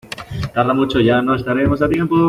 Si 0.41 0.47
tarda 0.55 0.73
mucho 0.73 0.99
ya 0.99 1.21
no 1.21 1.35
estaremos 1.35 1.79
a 1.83 1.87
tiempo. 1.87 2.15